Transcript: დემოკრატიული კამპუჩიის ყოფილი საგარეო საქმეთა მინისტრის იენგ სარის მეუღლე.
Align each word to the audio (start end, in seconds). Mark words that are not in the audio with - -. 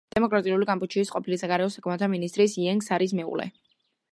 დემოკრატიული 0.13 0.67
კამპუჩიის 0.69 1.11
ყოფილი 1.15 1.39
საგარეო 1.41 1.73
საქმეთა 1.75 2.09
მინისტრის 2.15 2.59
იენგ 2.63 2.87
სარის 2.89 3.15
მეუღლე. 3.21 3.51